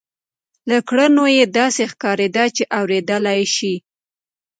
له 0.69 0.77
کړنو 0.87 1.23
یې 1.37 1.45
داسې 1.59 1.83
ښکارېده 1.91 2.43
چې 2.55 2.63
اورېدلای 2.79 3.41
شي 3.55 3.73